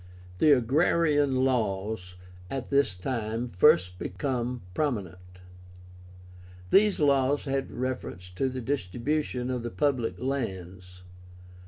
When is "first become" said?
3.49-4.63